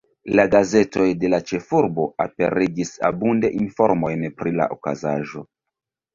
La 0.37 0.43
gazetoj 0.53 1.03
de 1.23 1.29
la 1.33 1.39
ĉefurbo 1.51 2.05
aperigis 2.25 2.93
abunde 3.11 3.53
informojn 3.59 4.27
pri 4.43 4.57
la 4.59 4.69
okazaĵo. 4.79 5.47